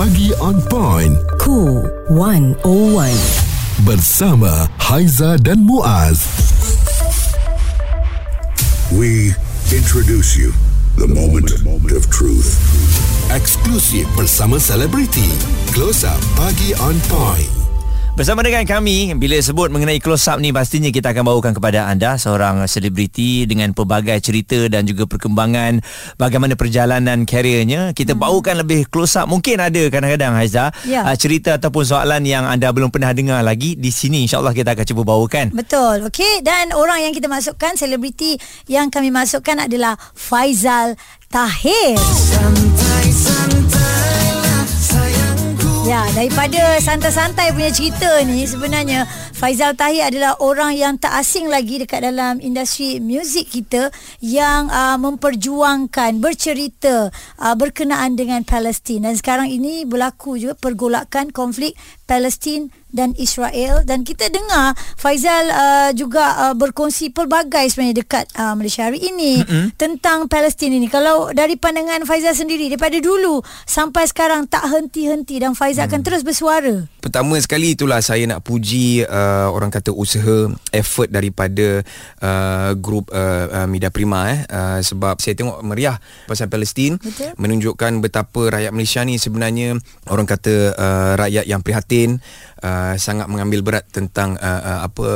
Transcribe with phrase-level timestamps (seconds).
[0.00, 1.12] Pagi on point.
[1.36, 3.12] Cool 101.
[3.84, 6.24] Bersama Haiza dan Muaz.
[8.96, 9.36] We
[9.68, 10.56] introduce you
[10.96, 11.52] the moment
[11.92, 12.56] of truth.
[13.28, 15.28] Eksklusif bersama selebriti.
[15.76, 17.59] Close Up Pagi on point.
[18.10, 22.18] Bersama dengan kami Bila sebut mengenai close up ni Pastinya kita akan bawakan kepada anda
[22.20, 25.80] Seorang selebriti Dengan pelbagai cerita Dan juga perkembangan
[26.20, 28.20] Bagaimana perjalanan karirnya Kita hmm.
[28.20, 31.06] bawakan lebih close up Mungkin ada kadang-kadang Haiza Ya.
[31.06, 34.84] uh, Cerita ataupun soalan Yang anda belum pernah dengar lagi Di sini InsyaAllah kita akan
[34.84, 36.04] cuba bawakan Betul.
[36.10, 40.98] Okey dan orang yang kita masukkan selebriti yang kami masukkan adalah Faizal
[41.30, 41.94] Tahir.
[45.90, 51.82] Ya, daripada santai-santai punya cerita ni sebenarnya Faizal Tahir adalah orang yang tak asing lagi
[51.82, 53.90] dekat dalam industri muzik kita
[54.22, 57.10] yang uh, memperjuangkan, bercerita
[57.42, 59.02] uh, berkenaan dengan Palestin.
[59.02, 61.74] Dan sekarang ini berlaku juga pergolakan konflik
[62.06, 68.54] Palestin dan Israel dan kita dengar Faizal uh, juga uh, berkongsi pelbagai sebenarnya dekat uh,
[68.54, 69.78] Malaysia hari ini mm-hmm.
[69.80, 70.86] tentang Palestin ini.
[70.90, 75.90] Kalau dari pandangan Faizal sendiri daripada dulu sampai sekarang tak henti-henti dan Faizal mm.
[75.90, 76.84] akan terus bersuara.
[77.00, 81.80] Pertama sekali itulah saya nak puji uh, orang kata usaha effort daripada
[82.20, 85.96] uh, grup uh, uh, Media Prima eh uh, sebab saya tengok meriah
[86.28, 87.32] pasal Palestin Betul.
[87.40, 89.80] menunjukkan betapa rakyat Malaysia ni sebenarnya
[90.12, 92.20] orang kata uh, rakyat yang prihatin
[92.62, 95.06] uh, sangat mengambil berat tentang uh, uh, apa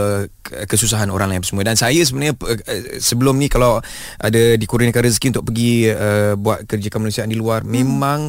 [0.42, 2.60] ke- kesusahan orang lain semua dan saya sebenarnya uh,
[2.98, 3.80] sebelum ni kalau
[4.20, 7.70] ada dikurniakan rezeki untuk pergi uh, buat kerja kemanusiaan di luar hmm.
[7.70, 8.20] memang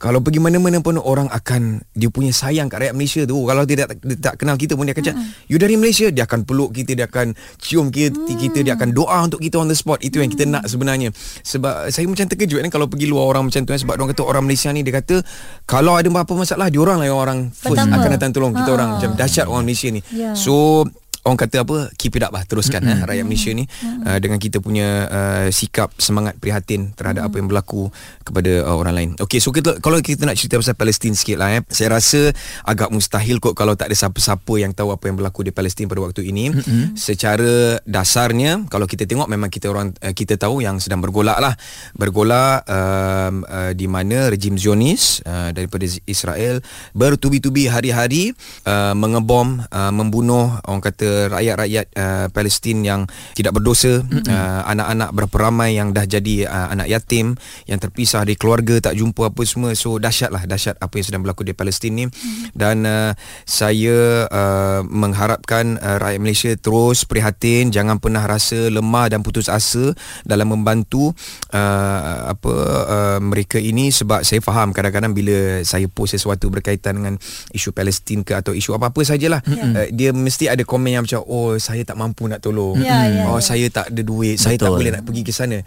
[0.00, 3.36] kalau pergi mana-mana pun orang akan dia punya sayang kat rakyat Malaysia tu.
[3.44, 6.08] Kalau dia tak, dia tak kenal kita pun dia akan cakap you dari Malaysia?
[6.08, 9.68] Dia akan peluk kita dia akan cium kita, kita dia akan doa untuk kita on
[9.68, 10.00] the spot.
[10.00, 11.12] Itu yang kita nak sebenarnya.
[11.44, 14.22] Sebab saya macam terkejut kan kalau pergi luar orang macam tu kan sebab orang kata
[14.24, 15.20] orang Malaysia ni dia kata
[15.62, 18.00] kalau ada apa-apa masalah dia orang lah yang orang first Pertama.
[18.00, 18.74] akan datang tolong kita Ha.
[18.74, 18.88] orang.
[18.96, 20.00] Macam dahsyat orang Malaysia ni.
[20.10, 20.32] Ya.
[20.32, 20.88] so
[21.24, 21.92] orang kata apa?
[21.96, 23.02] Keep it up lah teruskan mm-hmm.
[23.04, 23.64] eh, rakyat Malaysia ni.
[23.80, 27.36] Uh, dengan kita punya uh, sikap semangat prihatin terhadap mm-hmm.
[27.36, 27.82] apa yang berlaku
[28.24, 29.10] kepada uh, orang lain.
[29.20, 32.32] Okey so kita kalau kita nak cerita pasal Palestin sikit lah eh saya rasa
[32.64, 36.00] agak mustahil kot kalau tak ada siapa-siapa yang tahu apa yang berlaku di Palestin pada
[36.00, 36.52] waktu ini.
[36.52, 36.96] Mm-hmm.
[36.96, 41.52] secara dasarnya kalau kita tengok memang kita orang uh, kita tahu yang sedang bergolak lah.
[41.94, 46.64] Bergolak um, uh, di mana rejim Zionis uh, daripada Israel
[46.96, 48.32] bertubi-tubi hari-hari
[48.64, 53.00] uh, mengebom uh, membunuh orang kata rakyat-rakyat uh, Palestin yang
[53.34, 54.26] tidak berdosa mm-hmm.
[54.28, 57.34] uh, anak-anak berapa ramai yang dah jadi uh, anak yatim
[57.66, 61.22] yang terpisah dari keluarga tak jumpa apa semua so dahsyat lah dahsyat apa yang sedang
[61.22, 62.56] berlaku di Palestin ni mm-hmm.
[62.56, 63.12] dan uh,
[63.44, 69.92] saya uh, mengharapkan uh, rakyat Malaysia terus prihatin jangan pernah rasa lemah dan putus asa
[70.24, 71.12] dalam membantu
[71.54, 72.52] uh, apa
[72.86, 77.14] uh, mereka ini sebab saya faham kadang-kadang bila saya post sesuatu berkaitan dengan
[77.54, 79.64] isu Palestin ke atau isu apa-apa sajalah Ya.
[79.66, 83.28] uh, dia mesti ada komen yang macam oh saya tak mampu nak tolong Ya, ya,
[83.28, 83.44] oh ya.
[83.44, 84.78] saya tak ada duit saya tak Betul.
[84.80, 85.58] boleh nak pergi ke sana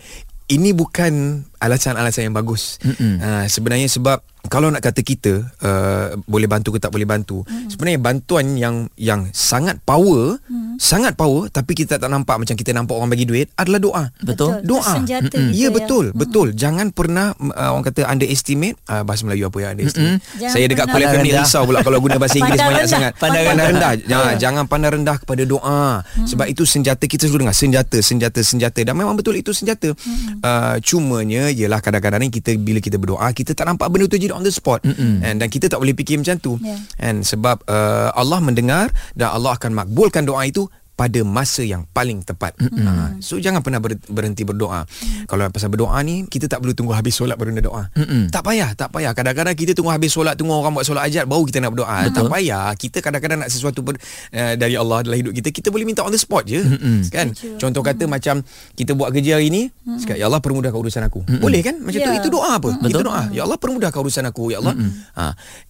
[0.52, 4.20] ini bukan alasan-alasan yang bagus uh, sebenarnya sebab
[4.52, 5.34] kalau nak kata kita
[5.64, 7.72] uh, boleh bantu ke tak boleh bantu mm.
[7.72, 10.76] sebenarnya bantuan yang yang sangat power mm.
[10.84, 14.04] sangat power tapi kita tak nampak macam kita nampak orang bagi duit adalah doa.
[14.20, 14.60] Betul.
[14.68, 14.84] doa.
[14.84, 15.52] Itu senjata Mm-mm.
[15.54, 15.68] kita ya.
[15.68, 15.70] ya.
[15.72, 16.48] betul betul.
[16.52, 20.20] Jangan pernah uh, orang kata underestimate uh, bahasa Melayu apa ya underestimate.
[20.36, 22.92] Jangan saya dekat kuliah family Pandang risau pula kalau guna bahasa Inggeris banyak rendah.
[22.92, 23.12] sangat.
[23.16, 23.92] Pandang pandang rendah.
[23.96, 24.10] rendah.
[24.12, 25.84] Jangan jangan pandang rendah kepada doa.
[26.28, 28.80] Sebab itu senjata kita selalu dengar senjata senjata senjata.
[28.84, 29.96] Dan memang betul itu senjata.
[30.44, 34.33] Uh, cumanya ialah kadang-kadang ni kita bila kita berdoa kita tak nampak benda tu jadi
[34.34, 34.82] on the spot.
[34.84, 36.54] And dan kita tak boleh fikir macam tu.
[36.60, 36.78] Ya.
[37.00, 42.22] and sebab uh, Allah mendengar dan Allah akan makbulkan doa itu pada masa yang paling
[42.22, 42.54] tepat.
[42.62, 42.86] Mm-hmm.
[42.86, 44.86] Ha, so jangan pernah ber, berhenti berdoa.
[44.86, 45.26] Mm.
[45.26, 47.84] Kalau pasal berdoa ni kita tak perlu tunggu habis solat baru nak doa.
[47.98, 48.24] Mm-hmm.
[48.30, 49.12] Tak payah, tak payah.
[49.18, 51.98] Kadang-kadang kita tunggu habis solat tunggu orang buat solat ajat baru kita nak berdoa.
[52.06, 52.14] Betul.
[52.14, 52.66] Tak payah.
[52.78, 56.14] Kita kadang-kadang nak sesuatu ber, uh, dari Allah dalam hidup kita, kita boleh minta on
[56.14, 56.62] the spot je.
[56.62, 56.98] Mm-hmm.
[57.10, 57.28] Kan?
[57.34, 57.58] Setuju.
[57.58, 58.14] Contoh kata mm-hmm.
[58.14, 58.36] macam
[58.78, 59.98] kita buat kerja hari ni, mm-hmm.
[59.98, 61.26] cakap ya Allah permudahkan urusan aku.
[61.26, 61.42] Mm-hmm.
[61.42, 61.76] Boleh kan?
[61.82, 62.10] Macam Ya.
[62.10, 62.70] tu itu doa apa?
[62.78, 62.90] Betul.
[62.92, 63.24] Itu doa.
[63.34, 64.54] Ya Allah permudahkan urusan aku.
[64.54, 64.76] Ya Allah.
[64.78, 65.18] Mm-hmm.
[65.18, 65.24] Ha,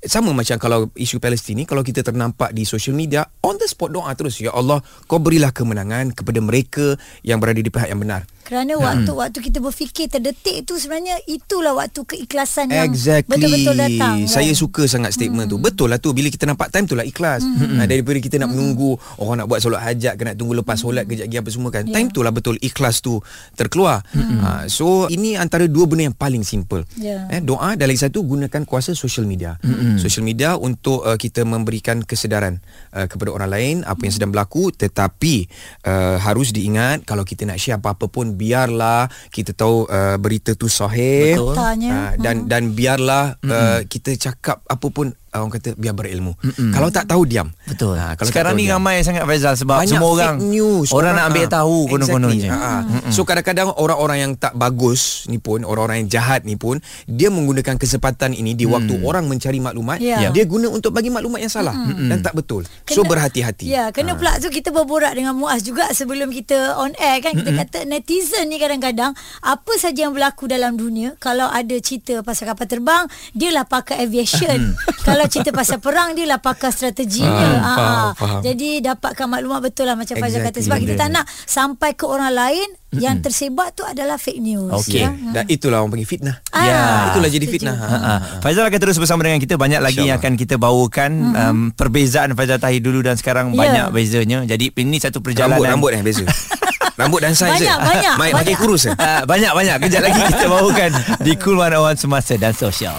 [0.04, 3.94] sama macam kalau isu Palestin ni kalau kita ternampak di social media on the spot
[3.94, 4.84] doa terus ya Allah
[5.14, 8.26] kau berilah kemenangan kepada mereka yang berada di pihak yang benar.
[8.44, 13.32] Kerana waktu-waktu kita berfikir terdetik tu sebenarnya itulah waktu keikhlasan yang Exactly.
[13.32, 14.28] betul-betul datang.
[14.28, 14.28] kan?
[14.28, 15.54] Saya suka sangat statement hmm.
[15.56, 15.58] tu.
[15.64, 16.12] Betul lah tu.
[16.12, 17.40] Bila kita nampak time tu lah ikhlas.
[17.40, 17.80] Hmm.
[17.80, 21.08] Ha, daripada kita nak menunggu orang nak buat solat hajat ke nak tunggu lepas solat
[21.08, 21.88] kejap lagi apa semua kan.
[21.88, 21.96] Ya.
[21.96, 23.24] Time tu lah betul ikhlas tu
[23.56, 24.04] terkeluar.
[24.12, 24.44] Hmm.
[24.44, 26.84] Ha, so ini antara dua benda yang paling simple.
[27.00, 27.32] Ya.
[27.32, 29.56] Eh, doa dan lagi satu gunakan kuasa social media.
[29.64, 29.96] Hmm.
[29.96, 32.60] Social media untuk uh, kita memberikan kesedaran
[32.92, 35.44] uh, kepada orang lain apa yang sedang berlaku tetapi Tapi
[35.84, 40.72] uh, harus diingat kalau kita nak share apa-apa pun biarlah kita tahu uh, berita tu
[40.72, 41.36] sahih.
[41.36, 41.60] Betul.
[41.60, 46.38] Uh, dan dan biarlah uh, kita cakap apa pun orang kata biar berilmu.
[46.70, 47.50] Kalau tak tahu diam.
[47.64, 47.96] Betul.
[47.96, 48.78] Ah, kalau Sekarang ni diam.
[48.78, 52.50] ramai sangat Faizal sebab Banyak semua fake orang news orang nak ambil ah, tahu konon-kononnya.
[52.50, 52.70] exactly.
[52.70, 53.10] Ah, ah.
[53.10, 57.76] So kadang-kadang orang-orang yang tak bagus ni pun orang-orang yang jahat ni pun dia menggunakan
[57.76, 60.30] kesempatan ini di waktu orang mencari maklumat Ya.
[60.30, 62.62] dia guna untuk bagi maklumat yang salah dan tak betul.
[62.86, 63.66] So berhati-hati.
[63.66, 67.52] Ya, kena pula tu kita berborak dengan Muaz juga sebelum kita on air kan kita
[67.56, 72.66] kata netizen ni kadang-kadang apa saja yang berlaku dalam dunia kalau ada cerita pasal kapal
[72.66, 74.76] terbang dia lah pakar aviation.
[75.02, 77.30] kalau cerita pasal perang dia lah pakar strateginya.
[77.30, 78.12] Ah, faham, ah.
[78.14, 78.40] faham.
[78.42, 80.64] Jadi dapatkan maklumat betul lah macam Faizal kata Exactly.
[80.64, 84.70] sebab kita tak nak sampai ke orang lain yang tersebar tu adalah fake news.
[84.72, 85.02] Okey.
[85.02, 85.10] ya.
[85.32, 86.36] Dan itulah orang panggil fitnah.
[86.48, 86.82] Ah, Ya.
[87.10, 87.56] Itulah jadi setuju.
[87.60, 87.76] fitnah.
[87.76, 87.88] Ha.
[87.88, 88.16] Ha, ha.
[88.40, 92.58] Faizal akan terus bersama dengan kita Banyak lagi yang akan kita bawakan um, Perbezaan Faizal
[92.58, 93.58] Tahir dulu Dan sekarang Ya.
[93.60, 96.26] banyak bezanya Jadi ini satu perjalanan Rambut rambut eh beza.
[97.00, 97.82] rambut dan saiz Banyak, je.
[97.82, 98.36] banyak, banyak.
[98.38, 98.94] makin kurus eh.
[98.94, 102.98] Ah, Banyak-banyak Kejap lagi kita bawakan Di Cool 101 Semasa dan Sosial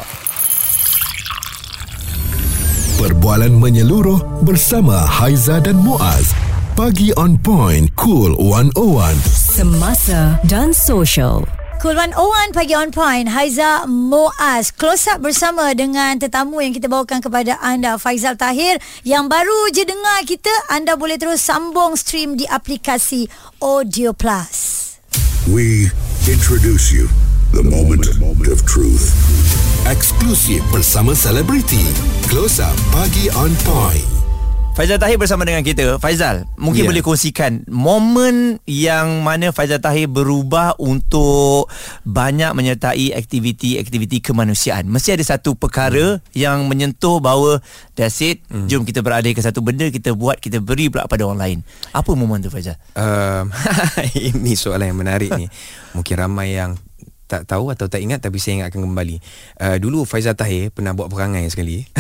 [3.05, 6.33] Perbualan menyeluruh bersama Haiza dan Muaz.
[6.73, 9.13] Pagi on point, cool 101.
[9.29, 11.45] Semasa dan Social.
[11.85, 17.21] Cool 101 pagi on point Haiza Moaz Close up bersama dengan tetamu yang kita bawakan
[17.21, 22.49] kepada anda Faizal Tahir Yang baru je dengar kita Anda boleh terus sambung stream di
[22.49, 23.29] aplikasi
[23.61, 24.97] Audio Plus
[25.45, 25.93] We
[26.25, 27.13] introduce you
[27.55, 28.05] the moment
[28.51, 29.15] of truth.
[29.87, 31.85] Eksklusif bersama selebriti.
[32.27, 34.05] Close up pagi on point.
[34.75, 36.91] Faizal Tahir bersama dengan kita Faizal Mungkin Ya.
[36.91, 41.71] boleh kongsikan Momen yang mana Faizal Tahir berubah Untuk
[42.03, 47.63] Banyak menyertai aktiviti-aktiviti kemanusiaan Mesti ada satu perkara Yang menyentuh bahawa
[47.95, 48.67] That's it Hmm.
[48.67, 51.59] Jom kita berada ke satu benda Kita buat Kita beri pula pada orang lain
[51.95, 52.75] Apa momen tu Faizal?
[52.99, 53.55] Um,
[54.19, 55.47] ini soalan yang menarik ni.
[55.95, 56.75] Mungkin ramai yang
[57.35, 59.17] tak tahu atau tak ingat tapi saya ingatkan kembali.
[59.59, 61.83] Uh, dulu Faizal Tahir pernah buat perangai sekali.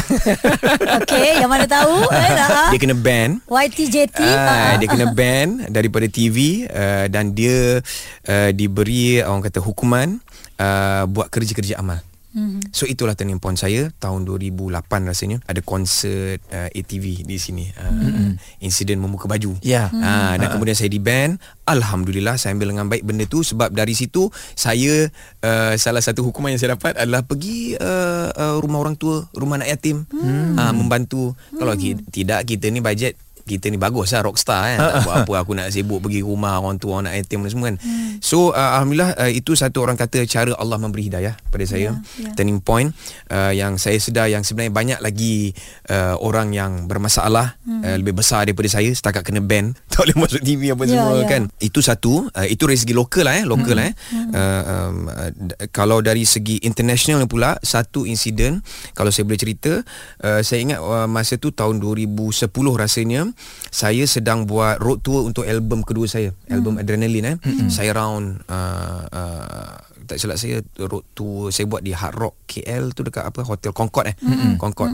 [1.04, 2.70] Okay yang mana tahu eh, dah.
[2.70, 3.42] dia kena ban.
[3.50, 4.72] YTJT Ah, ah.
[4.78, 7.82] dia kena ban daripada TV uh, dan dia
[8.30, 10.22] uh, diberi orang kata hukuman
[10.60, 11.98] uh, buat kerja-kerja amal.
[12.34, 12.74] Mm-hmm.
[12.74, 17.70] So itulah turning point saya tahun 2008 rasanya ada konsert uh, ATV di sini.
[17.78, 18.30] Uh, mm-hmm.
[18.66, 19.54] Insiden membuka baju.
[19.62, 19.88] Ya.
[19.94, 21.38] Ah, dan kemudian saya di ban.
[21.64, 25.08] Alhamdulillah saya ambil dengan baik benda tu sebab dari situ saya
[25.40, 29.56] uh, salah satu hukuman yang saya dapat adalah pergi uh, uh, rumah orang tua, rumah
[29.56, 30.60] anak yatim, hmm.
[30.60, 31.32] uh, membantu.
[31.56, 34.78] Kalau ki- tidak kita ni bajet kita ni bagus lah rockstar kan.
[34.80, 37.76] Tak buat apa aku nak sibuk pergi rumah orang tua anak yatim dan semua kan.
[38.20, 41.82] So uh, alhamdulillah uh, itu satu orang kata cara Allah memberi hidayah pada saya.
[41.84, 42.32] Ya, ya.
[42.32, 42.96] turning point
[43.28, 45.52] uh, yang saya sedar yang sebenarnya banyak lagi
[45.88, 49.76] uh, orang yang bermasalah uh, lebih besar daripada saya setakat kena ban.
[49.94, 51.26] Tak boleh masuk TV apa Ya, semua ya.
[51.28, 51.42] kan.
[51.60, 53.92] Itu satu uh, itu segi lokal lah eh lokal eh.
[54.10, 58.64] Uh, um, uh, d- kalau dari segi international pula satu insiden
[58.94, 59.84] kalau saya boleh cerita
[60.24, 63.30] uh, saya ingat uh, masa tu tahun 2010 rasanya
[63.68, 67.36] saya sedang buat road tour untuk album kedua saya album Adrenaline eh.
[67.68, 72.92] Saya round uh, uh, tak silap saya road tour saya buat di Hard Rock KL
[72.92, 74.16] tu dekat apa Hotel Concord eh.
[74.60, 74.92] Concord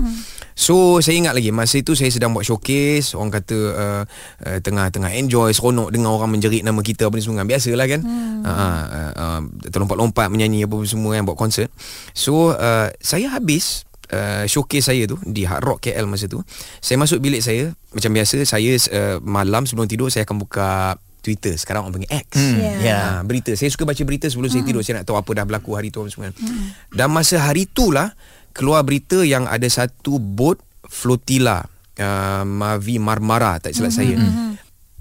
[0.55, 4.03] so saya ingat lagi masa itu saya sedang buat showcase orang kata uh,
[4.47, 7.49] uh, tengah-tengah enjoy seronok dengar orang menjerit nama kita apa ni semua kan.
[7.51, 8.01] Biasalah kan.
[8.01, 11.69] Uh, uh, uh, terlompat-lompat menyanyi apa semua kan buat konsert.
[12.17, 16.43] So uh, saya habis Uh, showcase saya tu di Hard Rock KL masa tu
[16.83, 21.55] saya masuk bilik saya macam biasa saya uh, malam sebelum tidur saya akan buka Twitter
[21.55, 22.73] sekarang orang panggil X Hmm, Ya.
[22.81, 22.99] ya.
[22.99, 23.55] Ha, berita.
[23.55, 24.81] Saya suka baca berita sebelum saya tidur.
[24.81, 26.33] Saya nak tahu apa dah berlaku hari tu apa semua.
[26.33, 26.73] Hmm.
[26.91, 28.11] Dan masa hari tu lah
[28.51, 31.63] keluar berita yang ada satu bot flotilla
[32.01, 34.17] uh, Mavi Marmara tak silap saya.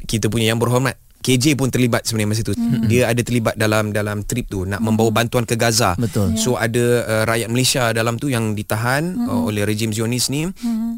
[0.05, 0.99] Kita punya yang berhormat
[1.29, 2.57] KJ pun terlibat sebenarnya masa tu.
[2.89, 5.93] Dia ada terlibat dalam dalam trip tu nak membawa bantuan ke Gaza.
[5.93, 6.33] Betul.
[6.41, 10.49] So ada uh, rakyat Malaysia dalam tu yang ditahan uh, oleh rejim Zionis ni.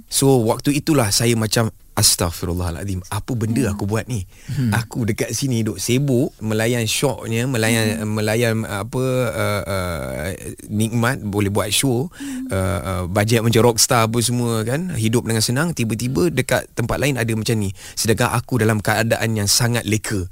[0.07, 4.23] So waktu itulah saya macam Astaghfirullahaladzim Apa benda aku buat ni?
[4.71, 10.31] Aku dekat sini duk sibuk Melayan syoknya Melayan melayan apa uh, uh,
[10.71, 12.07] Nikmat Boleh buat show
[12.51, 17.19] uh, uh, Bajet macam rockstar apa semua kan Hidup dengan senang Tiba-tiba dekat tempat lain
[17.21, 17.69] ada macam ni.
[17.93, 20.25] Sedangkan aku dalam keadaan yang sangat leka.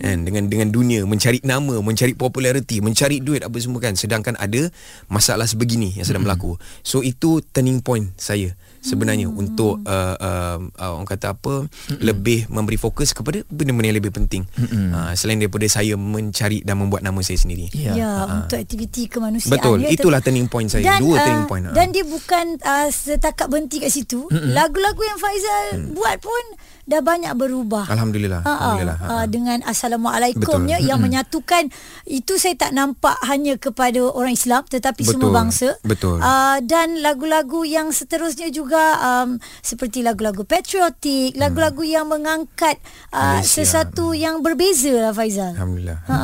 [0.00, 3.94] Kan dengan dengan dunia mencari nama mencari populariti mencari duit apa semua kan.
[3.94, 4.68] Sedangkan ada
[5.06, 6.58] masalah sebegini yang sedang berlaku.
[6.82, 9.38] So itu turning point saya sebenarnya hmm.
[9.38, 12.02] untuk uh, uh, uh, orang kata apa hmm.
[12.02, 14.90] lebih memberi fokus kepada benda-benda yang lebih penting hmm.
[14.90, 17.94] uh, selain daripada saya mencari dan membuat nama saya sendiri Ya.
[17.94, 19.54] Ya, untuk aktiviti kemanusiaan.
[19.54, 19.86] Betul.
[19.86, 19.88] ya.
[19.94, 20.84] Itulah turning point saya.
[20.84, 21.74] Dan, Dua ah, turning point, ah.
[21.74, 24.26] Dan dia bukan uh, setakat berhenti kat situ.
[24.30, 26.42] Lagu-lagu yang Faizal buat pun
[26.82, 27.86] dah banyak berubah.
[27.86, 28.42] Alhamdulillah.
[28.42, 28.98] Ha, ha, Alhamdulillah.
[28.98, 29.26] Ha, ha, ha.
[29.30, 30.88] dengan assalamualaikumnya Betul.
[30.90, 31.62] yang menyatukan
[32.10, 35.38] itu saya tak nampak hanya kepada orang Islam tetapi semua Betul.
[35.38, 35.68] bangsa.
[35.86, 36.18] Betul.
[36.18, 42.82] Uh, dan lagu-lagu yang seterusnya juga um, seperti lagu-lagu patriotik, lagu-lagu yang mengangkat
[43.14, 43.62] uh, Malaysia.
[43.62, 45.54] sesuatu yang berbeza lah Faizal.
[45.54, 45.98] Alhamdulillah.
[46.10, 46.16] Ha.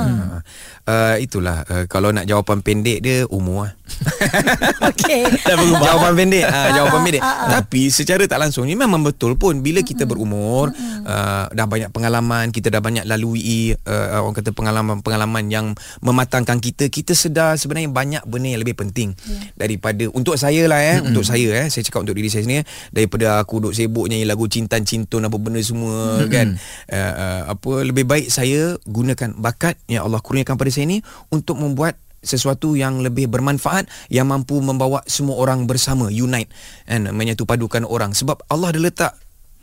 [0.88, 3.72] Uh, itulah uh, kalau nak jawapan pendek dia umur lah.
[4.92, 5.23] Okey.
[5.87, 6.45] jawapan pendek.
[6.47, 7.23] Ah jawapan pendek.
[7.25, 9.61] Tapi secara tak langsung ni memang betul pun.
[9.61, 10.71] Bila kita berumur
[11.04, 15.66] uh, dah banyak pengalaman kita dah banyak lalui uh, orang kata pengalaman-pengalaman yang
[16.00, 19.12] mematangkan kita kita sedar sebenarnya banyak benda yang lebih penting.
[19.59, 20.99] Daripada untuk saya lah eh.
[21.02, 21.66] Untuk saya eh.
[21.68, 25.26] Saya cakap untuk diri saya sendiri eh, daripada aku duk sibuk nyanyi lagu cinta cintun
[25.26, 26.57] apa benda semua kan.
[26.88, 31.59] Uh, uh, apa lebih baik saya gunakan bakat yang Allah kurniakan pada saya ni untuk
[31.59, 36.50] membuat sesuatu yang lebih bermanfaat yang mampu membawa semua orang bersama unite
[36.90, 39.12] and menyatu padukan orang sebab Allah dah letak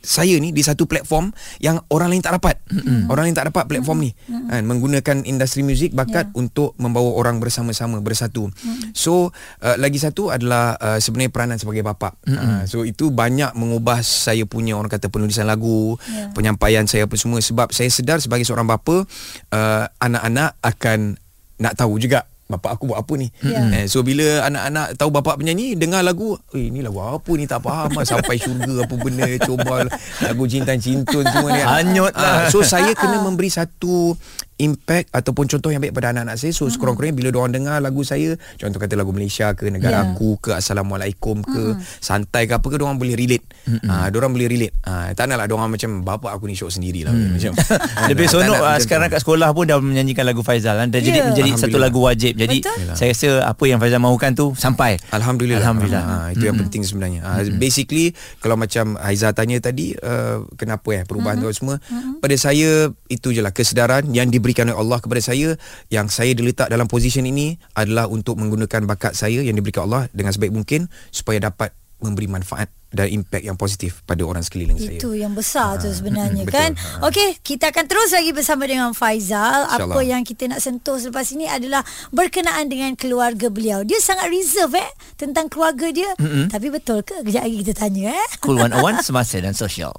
[0.05, 2.61] saya ni di satu platform yang orang lain tak dapat.
[2.69, 3.09] Mm-hmm.
[3.09, 4.45] Orang lain tak dapat platform mm-hmm.
[4.45, 4.53] ni.
[4.53, 6.39] Kan menggunakan industri muzik bakat yeah.
[6.39, 8.47] untuk membawa orang bersama-sama bersatu.
[8.47, 8.93] Mm-hmm.
[8.93, 9.33] So
[9.65, 12.13] uh, lagi satu adalah uh, sebenarnya peranan sebagai bapa.
[12.29, 12.37] Mm-hmm.
[12.37, 16.29] Uh, so itu banyak mengubah saya punya orang kata penulisan lagu, yeah.
[16.37, 19.03] penyampaian saya apa semua sebab saya sedar sebagai seorang bapa
[19.51, 21.17] uh, anak-anak akan
[21.57, 23.27] nak tahu juga bapak aku buat apa ni.
[23.41, 23.81] Ya.
[23.81, 27.65] Eh, so bila anak-anak tahu bapak penyanyi dengar lagu, eh ni lagu apa ni tak
[27.65, 28.05] faham lah.
[28.05, 29.89] sampai syurga apa benda coba
[30.21, 31.61] lagu cinta cintun semua ni.
[31.65, 32.45] Hanyut lah.
[32.45, 34.13] Ah, so saya kena memberi satu
[34.55, 36.51] impact ataupun contoh yang baik pada anak-anak saya.
[36.55, 40.11] So sekurang-kurangnya bila diorang dengar lagu saya, contoh kata lagu Malaysia ke negara Ya.
[40.11, 43.45] aku ke assalamualaikum ke santai ke apa ke diorang boleh relate.
[43.87, 44.75] Ah diorang boleh relate.
[44.83, 47.51] Ah tak naklah diorang macam bapak aku ni syok sendirilah macam.
[47.99, 50.87] ah, Lebih nak uh, sekarang kat sekolah pun dah menyanyikan lagu Faizal kan.
[50.91, 51.31] Dah jadi Ya.
[51.31, 52.35] menjadi satu lagu wajib.
[52.35, 52.91] Jadi Betul.
[52.91, 54.99] saya rasa apa yang Faizal mahukan tu sampai.
[55.15, 55.63] Alhamdulillah.
[55.63, 56.03] Alhamdulillah.
[56.03, 57.23] Ha, itu yang penting sebenarnya.
[57.23, 58.11] Ha, basically
[58.43, 61.79] kalau macam Haiza tanya tadi uh, kenapa eh perubahan tu semua
[62.19, 65.57] pada saya itu je lah kesedaran yang diberikan oleh Allah kepada saya
[65.89, 70.29] yang saya diletak dalam position ini adalah untuk menggunakan bakat saya yang diberikan Allah dengan
[70.29, 75.01] sebaik mungkin supaya dapat memberi manfaat dan impact yang positif pada orang sekeliling saya.
[75.01, 76.53] Itu yang besar tu Ha, sebenarnya betul.
[76.53, 76.71] kan.
[76.77, 77.09] Ha.
[77.09, 79.65] Okey, kita akan terus lagi bersama dengan Faizal.
[79.65, 81.81] Apa yang kita nak sentuh selepas ini adalah
[82.13, 83.81] berkenaan dengan keluarga beliau.
[83.81, 86.13] Dia sangat reserve eh tentang keluarga dia.
[86.21, 86.53] Mm-hmm.
[86.53, 87.25] Tapi betul ke?
[87.25, 88.27] Kejap lagi kita tanya eh.
[88.45, 89.91] Cool 101 Semasa dan Sosial.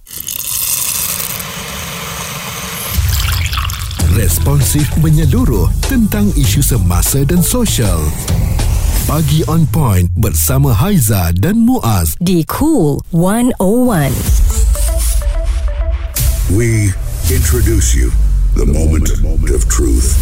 [4.16, 8.00] Responsif menyeluruh tentang isu semasa dan sosial.
[9.04, 12.16] Pagi on point bersama Haiza dan Muaz.
[12.16, 14.08] di Cool 101.
[16.48, 16.96] We
[17.28, 18.08] introduce you
[18.56, 19.12] the moment
[19.52, 20.16] of truth.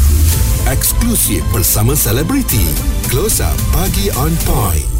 [0.66, 2.66] Eksklusif bersama selebriti.
[3.06, 4.90] Close up pagi on point.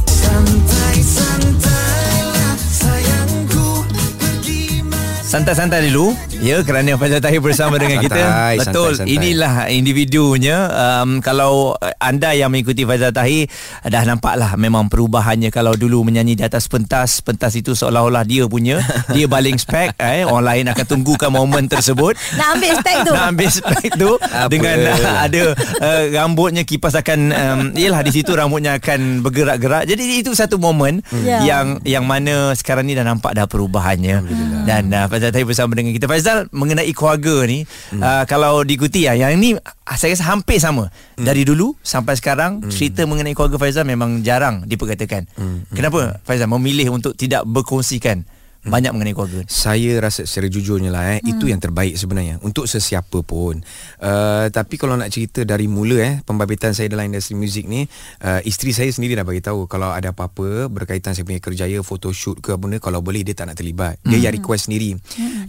[5.35, 6.15] Santai-santai dulu.
[6.39, 8.23] Ya kerana Faizal Tahir bersama dengan kita.
[8.23, 8.71] Santai, Betul.
[8.71, 9.15] santai, santai.
[9.19, 10.57] Inilah individunya.
[10.71, 13.51] Um, Kalau uh, anda yang mengikuti Faizal Tahir
[13.83, 15.51] Dah nampak lah Memang perubahannya.
[15.51, 18.79] Kalau dulu menyanyi di atas pentas Pentas itu seolah-olah dia punya.
[19.11, 22.15] Dia baling spek eh, Orang lain akan tunggukan momen tersebut.
[22.39, 23.13] Nak ambil spek tu.
[23.19, 24.47] Nak ambil spek tu Apa?
[24.47, 25.43] Dengan uh, ada
[25.83, 29.91] uh, Rambutnya kipas akan um, Yelah di situ rambutnya akan bergerak-gerak.
[29.91, 31.41] Jadi itu satu momen Ya.
[31.41, 34.21] Yang yang mana sekarang ni dah nampak dah perubahannya.
[34.69, 38.01] Dan uh, Faizal Tahir bersama dengan kita Faizal mengenai keluarga ni hmm.
[38.03, 39.51] uh, Kalau diikuti ya, Yang ni
[39.95, 41.25] saya rasa hampir sama hmm.
[41.25, 42.73] Dari dulu sampai sekarang hmm.
[42.73, 45.73] Cerita mengenai keluarga Faizal memang jarang diperkatakan hmm.
[45.73, 48.27] Kenapa Faizal memilih untuk tidak berkongsikan
[48.65, 51.31] Banyak mengenai keluarga Saya rasa secara jujurnya lah eh hmm.
[51.37, 53.63] itu yang terbaik sebenarnya untuk sesiapa pun.
[54.01, 57.87] Uh, tapi kalau nak cerita dari mula eh pembabitan saya dalam industri muzik ni
[58.25, 62.41] uh, isteri saya sendiri dah bagi tahu kalau ada apa-apa berkaitan saya punya kerjaya photoshoot
[62.41, 64.01] ke apa benda kalau boleh dia tak nak terlibat.
[64.03, 64.97] Dia yang request sendiri.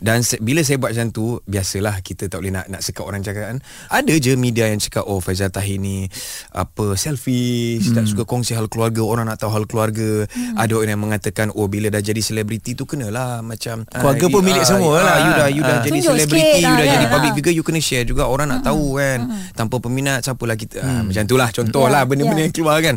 [0.03, 3.23] Dan se- bila saya buat macam tu biasalah kita tak boleh nak nak sekat orang
[3.23, 3.57] cakap kan.
[3.87, 6.11] Ada je media yang cakap oh Faizal Tahir ni
[6.51, 10.27] apa selfish, tak suka kongsi hal keluarga, orang nak tahu hal keluarga.
[10.59, 14.41] Ada orang yang mengatakan oh bila dah jadi selebriti tu kenalah macam Keluarga ah, pun
[14.41, 15.15] milik ah, semua ah, lah.
[15.17, 15.83] You dah you dah Ah.
[15.83, 16.93] jadi selebriti, you lah dah kan.
[16.97, 17.37] jadi public Ah.
[17.37, 19.19] figure, you kena share juga orang nak tahu kan.
[19.53, 20.81] Tanpa peminat siapalah kita.
[20.81, 22.45] Ah, macam itulah contoh Ya, lah benda-benda ya.
[22.49, 22.95] yang keluar kan.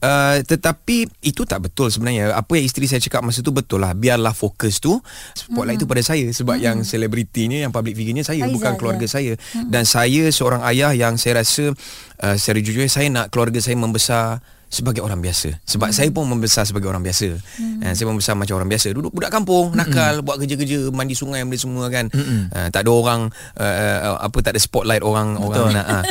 [0.00, 2.32] Uh, tetapi itu tak betul sebenarnya.
[2.32, 3.92] Apa yang isteri saya cakap masa tu betul lah.
[3.92, 4.96] Biarlah fokus tu
[5.36, 9.10] spotlight tu pada saya sebab yang selebritinya, yang public figurenya saya Faizal, bukan keluarga ya.
[9.10, 9.32] saya.
[9.66, 11.74] Dan saya seorang ayah yang saya rasa
[12.22, 15.96] uh, secara jujur saya nak keluarga saya membesar sebagai orang biasa sebab hmm.
[15.98, 17.82] saya pun membesar sebagai orang biasa hmm.
[17.82, 21.58] uh, saya membesar macam orang biasa duduk budak kampung nakal buat kerja-kerja mandi sungai benda
[21.58, 22.54] semua kan hmm.
[22.54, 23.20] uh, tak ada orang
[23.58, 23.74] uh,
[24.14, 26.02] uh, apa tak ada spotlight orang orang nak uh.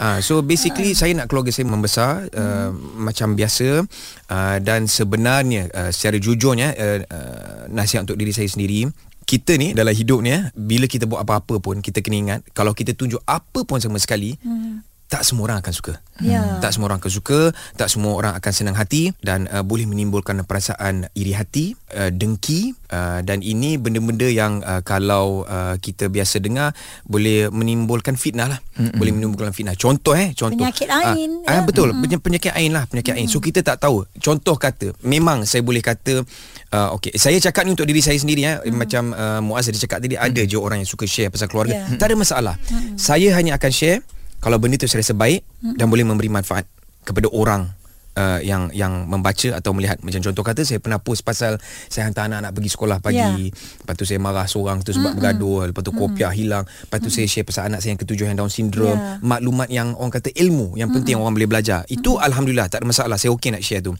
[0.00, 3.84] uh, so basically saya nak keluarga saya membesar uh, macam biasa
[4.32, 8.88] uh, dan sebenarnya uh, secara jujurnya uh, uh, nasihat untuk diri saya sendiri
[9.26, 12.94] kita ni dalam hidup ni bila kita buat apa-apa pun kita kena ingat kalau kita
[12.94, 14.95] tunjuk apa pun sama sekali hmm.
[15.06, 15.94] Tak semua orang akan suka.
[16.18, 16.58] Ya.
[16.58, 17.38] Tak semua orang akan suka,
[17.76, 22.74] tak semua orang akan senang hati dan uh, boleh menimbulkan perasaan iri hati, uh, dengki
[22.90, 26.74] uh, dan ini benda-benda yang uh, kalau uh, kita biasa dengar
[27.06, 28.60] boleh menimbulkan fitnah lah.
[28.80, 28.98] Mm-mm.
[28.98, 29.78] Boleh menimbulkan fitnah.
[29.78, 30.58] Contoh eh, contoh.
[30.58, 31.60] Penyakit ain, Ah, ya.
[31.60, 33.28] ah, betul, mm penyakit ain lah, penyakit ain.
[33.30, 34.02] So kita tak tahu.
[34.18, 36.24] Contoh kata, memang saya boleh kata
[36.72, 40.02] uh, okey, saya cakap ni untuk diri saya sendiri eh, macam uh, Muaz ada cakap
[40.02, 41.86] tadi ada je orang yang suka share pasal keluarga.
[41.86, 41.94] Ya.
[41.94, 42.54] Tak ada masalah.
[42.98, 44.00] Saya hanya akan share
[44.40, 45.42] kalau benda tu saya rasa baik
[45.76, 46.68] dan boleh memberi manfaat
[47.06, 47.70] kepada orang
[48.16, 50.00] uh, yang yang membaca atau melihat.
[50.00, 53.20] Macam contoh kata saya pernah post pasal saya hantar anak-anak pergi sekolah pagi.
[53.20, 53.52] Ya.
[53.52, 55.70] lepas tu saya marah seorang tu sebab bergaduh.
[55.70, 56.64] Lepas tu kopiah hilang.
[56.64, 58.98] Lepas tu saya share pasal anak saya yang ketujuh yang down syndrome.
[58.98, 59.20] Ya.
[59.20, 61.84] maklumat yang orang kata ilmu yang penting orang boleh belajar.
[61.86, 63.20] Itu alhamdulillah tak ada masalah.
[63.20, 63.92] Saya okey nak share tu.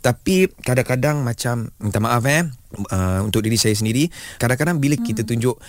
[0.00, 2.48] Tapi kadang-kadang macam minta maaf eh
[2.88, 4.08] uh, untuk diri saya sendiri.
[4.40, 5.60] Kadang-kadang bila kita tunjuk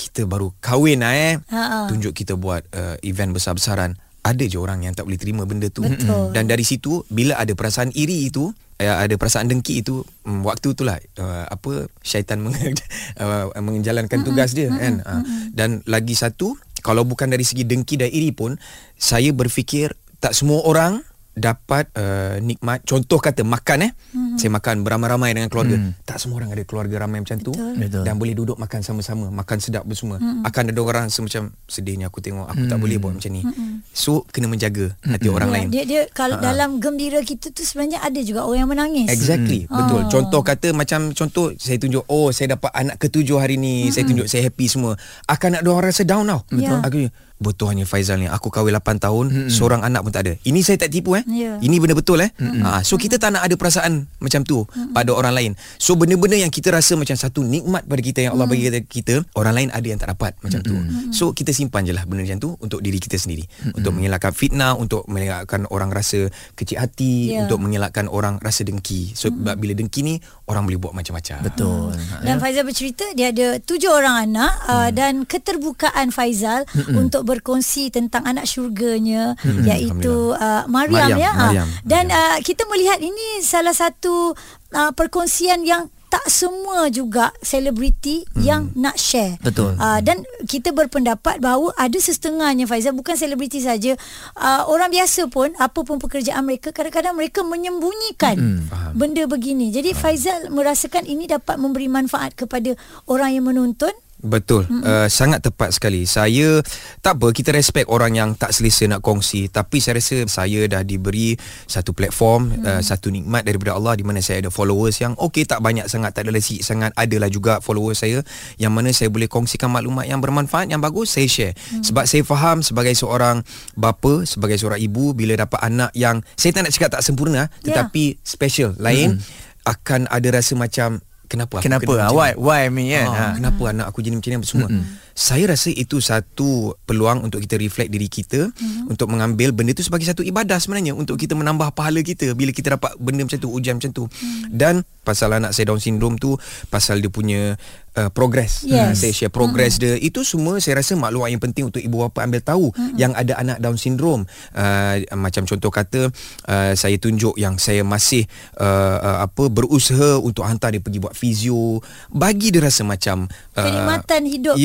[0.00, 1.34] kita baru kahwin lah eh.
[1.52, 1.92] Ha-ha.
[1.92, 5.84] tunjuk kita buat uh, event besar-besaran ada je orang yang tak boleh terima benda tu.
[5.84, 6.32] Betul.
[6.32, 10.72] dan dari situ bila ada perasaan iri itu uh, ada perasaan dengki itu um, waktu
[10.72, 12.76] itulah uh, apa syaitan menge,
[13.22, 15.04] uh, menjalankan tugas dia kan?
[15.04, 18.56] Uh, dan lagi satu kalau bukan dari segi dengki dan iri pun
[18.96, 21.04] saya berfikir tak semua orang
[21.42, 24.36] dapat uh, nikmat contoh kata makan eh mm-hmm.
[24.40, 26.06] saya makan beramai-ramai dengan keluarga mm.
[26.06, 28.04] tak semua orang ada keluarga ramai macam tu Betul.
[28.06, 30.46] dan boleh duduk makan sama-sama makan sedap bersama mm-hmm.
[30.46, 32.70] akan ada orang rasa macam sedihnya aku tengok aku mm.
[32.70, 33.90] tak boleh buat macam ni mm-hmm.
[33.90, 37.98] so kena menjaga hati orang Ya, lain Dia dia kalau dalam gembira kita tu sebenarnya
[38.02, 39.08] ada juga orang yang menangis.
[39.10, 39.74] Exactly, hmm.
[39.74, 40.00] betul.
[40.02, 40.08] Ah.
[40.10, 43.92] Contoh kata macam contoh saya tunjuk oh saya dapat anak ketujuh hari ni, hmm.
[43.94, 44.94] saya tunjuk saya happy semua.
[45.26, 46.40] Akan ada orang rasa down tau.
[46.50, 46.78] Betul.
[46.82, 46.98] Aku
[47.40, 48.28] betul hanya Faizal ni.
[48.28, 49.48] Aku kahwin 8 tahun, hmm.
[49.48, 50.32] seorang anak pun tak ada.
[50.44, 51.24] Ini saya tak tipu eh.
[51.26, 51.56] Ya.
[51.58, 52.30] Ini benda betul eh.
[52.36, 52.60] Hmm.
[52.60, 54.92] Ha, so kita tak nak ada perasaan macam tu hmm.
[54.92, 55.52] pada orang lain.
[55.80, 59.14] So benda-benda yang kita rasa macam satu nikmat pada kita yang Allah bagi kita, kita,
[59.34, 60.76] orang lain ada yang tak dapat macam tu.
[61.10, 63.48] So kita simpan je lah benda macam tu untuk diri kita sendiri.
[63.72, 67.46] Untuk mengelakkan fitnah, untuk mengelakkan orang rasa kecil hati, Ya.
[67.46, 69.14] untuk mengelakkan orang rasa dengki.
[69.14, 69.56] So hmm.
[69.56, 70.18] bila dengki ni
[70.50, 71.46] orang boleh buat macam-macam.
[71.46, 71.94] Betul.
[72.26, 74.70] Dan Faizal bercerita dia ada tujuh orang anak hmm.
[74.70, 76.98] uh, dan keterbukaan Faizal hmm.
[76.98, 79.62] untuk berkongsi tentang anak syurganya hmm.
[79.70, 81.30] iaitu uh, Mariam, Mariam, ya.
[81.30, 81.38] Ah.
[81.54, 84.34] Mariam, Dan uh, kita melihat ini salah satu
[84.74, 88.42] uh, perkongsian yang tak semua juga selebriti hmm.
[88.42, 89.38] yang nak share.
[89.38, 89.78] Betul.
[89.78, 93.94] Uh, dan kita berpendapat bahawa ada sesetengahnya Faizal bukan selebriti saja
[94.34, 98.92] uh, orang biasa pun apa pun pekerjaan mereka kadang-kadang mereka menyembunyikan Hmm, faham.
[98.98, 99.70] benda begini.
[99.70, 102.74] Jadi Faizal merasakan ini dapat memberi manfaat kepada
[103.06, 103.94] orang yang menonton.
[104.20, 104.84] Betul mm-hmm.
[104.84, 106.60] uh, Sangat tepat sekali Saya
[107.00, 110.84] Tak apa Kita respect orang yang Tak selesa nak kongsi Tapi saya rasa Saya dah
[110.84, 111.32] diberi
[111.64, 112.64] Satu platform mm.
[112.64, 116.12] uh, Satu nikmat daripada Allah Di mana saya ada followers Yang okey tak banyak sangat
[116.12, 118.20] Tak adalah sikit sangat Adalah juga followers saya
[118.60, 121.84] Yang mana saya boleh kongsikan maklumat Yang bermanfaat Yang bagus Saya share mm.
[121.88, 123.40] Sebab saya faham Sebagai seorang
[123.72, 127.72] Bapa Sebagai seorang ibu Bila dapat anak yang Saya tak nak cakap tak sempurna Ya.
[127.72, 129.22] Tetapi Special Lain mm.
[129.64, 132.10] Akan ada rasa macam Kenapa aku Kenapa?
[132.10, 132.34] Why?
[132.34, 133.06] Why me kan?
[133.06, 133.26] Ah, Ha.
[133.38, 135.09] Kenapa anak aku jadi macam ni apa semua mm-hmm.
[135.20, 138.88] Saya rasa itu satu peluang Untuk kita reflect diri kita mm-hmm.
[138.88, 142.80] Untuk mengambil benda tu sebagai satu ibadah sebenarnya Untuk kita menambah pahala kita Bila kita
[142.80, 144.48] dapat benda macam tu Ujian macam tu mm-hmm.
[144.48, 146.40] Dan pasal anak saya Down syndrome tu
[146.72, 147.60] Pasal dia punya
[148.00, 148.80] uh, progress Yes.
[148.80, 150.00] Ah, Saya share progress mm-hmm.
[150.00, 152.96] dia Itu semua saya rasa maklumat yang penting Untuk ibu bapa ambil tahu mm-hmm.
[152.96, 154.24] Yang ada anak Down syndrome
[154.56, 156.08] uh, Macam contoh kata
[156.48, 158.24] uh, Saya tunjuk yang saya masih
[158.56, 163.60] uh, uh, apa Berusaha untuk hantar dia pergi buat fizio Bagi dia rasa macam uh,
[163.60, 164.56] Kenikmatan hidup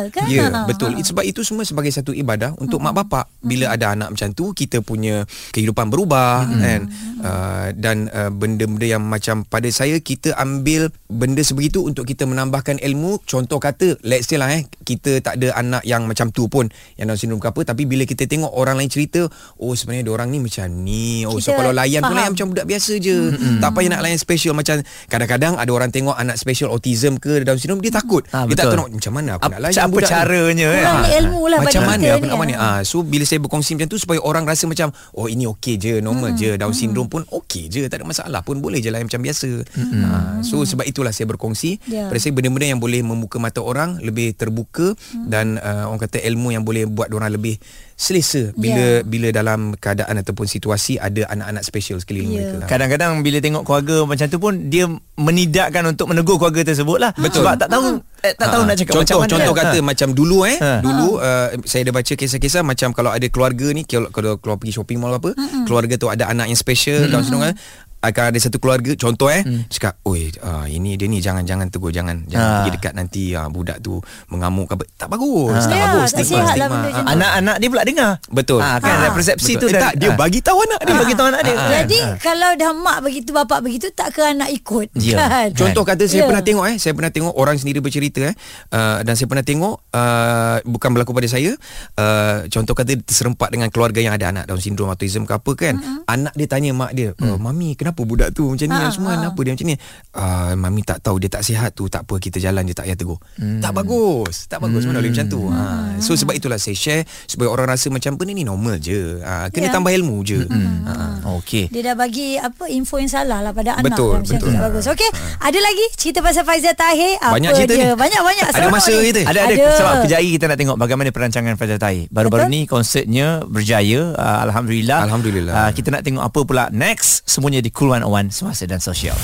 [0.09, 0.25] kan?
[0.25, 0.95] Ya, Ha, betul.
[0.95, 0.99] ha.
[0.99, 3.29] Sebab itu semua sebagai satu ibadah untuk mak bapak.
[3.39, 6.81] Bila ada anak macam tu, kita punya kehidupan berubah kan.
[7.21, 12.81] Uh, dan uh, benda-benda yang macam pada saya kita ambil benda sebegitu untuk kita menambahkan
[12.81, 13.21] ilmu.
[13.23, 17.05] Contoh kata, let's say lah eh, kita tak ada anak yang macam tu pun yang
[17.05, 20.39] Down syndrome ke apa, tapi bila kita tengok orang lain cerita, oh sebenarnya orang ni
[20.39, 21.27] macam ni.
[21.27, 22.17] Oh so Kita kalau layan pun faham.
[22.17, 23.17] layan macam budak biasa je.
[23.59, 27.57] Tak payah nak layan special macam kadang-kadang ada orang tengok anak special autism ke Down
[27.57, 28.23] syndrome dia takut.
[28.31, 30.13] Ah, dia tak tahu macam mana aku nak layan apa budak ni.
[30.13, 30.81] caranya kan?
[30.81, 32.79] Kurang Ah, ilmu lah Macam mana aku nak mana ah.
[32.81, 36.33] So bila saya berkongsi macam tu Supaya orang rasa macam Oh ini okey je Normal
[36.33, 39.65] je Down syndrome pun okey je Tak ada masalah pun Boleh je lah macam biasa
[40.03, 42.07] ah, So sebab itulah saya berkongsi Ya.
[42.07, 46.51] Pada saya benda-benda yang boleh Membuka mata orang Lebih terbuka Dan uh, orang kata ilmu
[46.51, 47.57] yang boleh Buat orang lebih
[48.01, 49.05] selesa Bila Ya.
[49.05, 52.37] bila dalam keadaan Ataupun situasi Ada anak-anak special sekeliling Ya.
[52.41, 52.67] mereka lah.
[52.67, 57.11] Kadang-kadang bila tengok keluarga macam tu pun dia menidakkan untuk menegur keluarga tersebut lah.
[57.13, 57.45] Betul.
[57.45, 59.31] Sebab tak tahu eh, tak tahu Ha, nak cakap contoh, macam mana.
[59.37, 59.85] Contoh kata Ha.
[59.85, 60.71] macam dulu eh Ha.
[60.81, 64.73] Dulu uh, saya ada baca kisah-kisah Macam kalau ada keluarga ni Kalau, kalau keluar pergi
[64.73, 67.55] shopping mall apa Keluarga tu ada anak yang special Down syndrome kan
[68.01, 69.69] akan ada satu keluarga contoh eh hmm.
[69.69, 72.55] cakap oi uh, ini dia ni jangan jangan tegur jangan jangan Ah.
[72.59, 75.61] pergi dekat nanti uh, budak tu mengamuk ke apa tak bagus Ah.
[75.63, 77.01] tak Ya, bagus tak sihat lah macam tu.
[77.07, 78.11] Anak-anak dia pula dengar.
[78.27, 78.59] Betul.
[78.59, 79.11] Ah, kan Ah.
[79.11, 79.61] persepsi Betul.
[79.61, 80.15] tu eh, dah- tak dia ah.
[80.15, 81.53] bagi tahu anak dia Dia bagi tahu anak dia.
[81.53, 81.69] Ah.
[81.71, 85.15] Jadi kalau dah mak begitu bapak begitu tak ke anak ikut Ya.
[85.19, 85.47] kan.
[85.53, 86.27] Contoh kata saya Ya.
[86.27, 88.35] pernah tengok eh saya pernah tengok orang sendiri bercerita eh
[88.71, 91.53] uh, dan saya pernah tengok uh, bukan berlaku pada saya
[91.95, 95.75] uh, contoh kata terserempak dengan keluarga yang ada anak Down syndrome autism ke apa kan
[95.75, 96.01] uh-huh.
[96.07, 99.17] anak dia tanya mak dia oh, mami kenapa budak tu macam ni Ha, semua ha.
[99.19, 99.75] kenapa dia macam ni
[100.13, 102.95] uh, mami tak tahu dia tak sihat tu tak apa kita jalan je tak payah
[102.95, 103.19] tegur
[103.59, 105.93] tak bagus tak bagus mana boleh macam tu ha.
[105.97, 109.47] so sebab itulah saya share supaya orang rasa macam benda ni normal je ha.
[109.47, 109.73] kena Ya.
[109.73, 110.39] tambah ilmu je
[110.83, 110.95] ha.
[111.33, 111.69] Okey.
[111.69, 114.51] Dia dah bagi apa info yang salah lah pada anak Betul, lah, macam tu betul.
[114.51, 114.85] tak bagus.
[114.85, 117.87] Okey, ada lagi cerita pasal Faizal Tahir apa Banyak cerita dia?
[117.87, 117.95] ni.
[117.95, 118.45] Banyak-banyak.
[118.45, 119.05] Ada Seronok masa ni.
[119.05, 119.21] kita?
[119.23, 119.65] Ada ada Ada.
[119.71, 122.03] sebab kejap lagi kita nak tengok bagaimana perancangan Faizal Tahir.
[122.09, 122.53] Baru-baru Betul.
[122.53, 124.99] ni konsertnya berjaya uh, alhamdulillah.
[125.03, 125.53] Alhamdulillah.
[125.55, 129.17] Uh, kita nak tengok apa pula next semuanya di Cool 101 Semasa dan Sosial.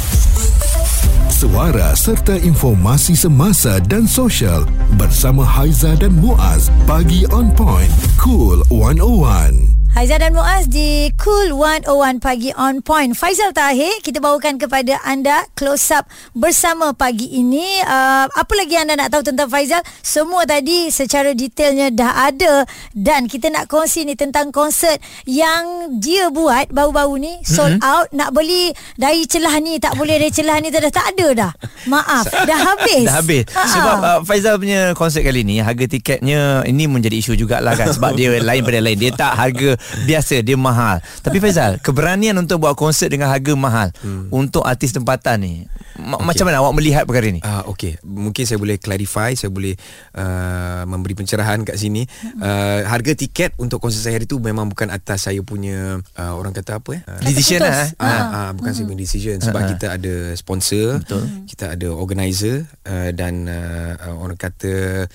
[1.30, 4.66] Suara serta informasi semasa dan sosial
[4.98, 6.74] bersama Haiza dan Muaz.
[6.90, 7.94] Pagi on point.
[8.18, 9.77] Cool 101.
[9.98, 13.18] Haiza dan Muaz di Cool 101 Pagi On Point.
[13.18, 16.06] Faizal Tahir, kita bawakan kepada anda close up
[16.38, 17.66] bersama pagi ini.
[17.82, 19.82] Uh, apa lagi anda nak tahu tentang Faizal?
[20.06, 26.30] Semua tadi secara detailnya dah ada dan kita nak kongsi ni tentang konsert yang dia
[26.30, 27.90] buat baru-baru ni sold mm-hmm.
[27.90, 28.06] out.
[28.14, 28.70] Nak beli
[29.02, 31.52] dari celah ni tak boleh dari celah ni dah tak ada dah.
[31.90, 33.02] Maaf, dah habis.
[33.10, 33.66] Dah habis Ha-ha.
[33.66, 38.12] Sebab uh, Faizal punya konsert kali ni Harga tiketnya Ini menjadi isu jugalah kan Sebab
[38.18, 42.76] dia lain pada lain Dia tak harga biasa Dia mahal Tapi Faizal Keberanian untuk buat
[42.76, 44.34] konsert Dengan harga mahal hmm.
[44.34, 45.56] Untuk artis tempatan ni
[45.98, 47.42] ma- Macam mana awak melihat perkara ni?
[47.42, 49.74] Ah okey, mungkin saya boleh clarify, saya boleh
[50.14, 52.06] uh, memberi pencerahan kat sini.
[52.38, 56.54] Uh, harga tiket untuk konsert saya hari tu memang bukan atas saya punya uh, orang
[56.54, 57.02] kata apa eh?
[57.04, 57.90] Uh, Decision lah eh?
[57.98, 59.68] Ah, ah, bukan saya punya decision sebab ah.
[59.74, 61.24] kita ada sponsor, Betul.
[61.50, 65.06] kita ada organizer uh, dan uh, uh, orang kata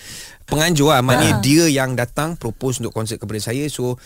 [0.46, 1.00] penganjur lah.
[1.00, 3.64] Maknanya dia yang datang propose untuk konsert kepada saya.
[3.70, 3.96] So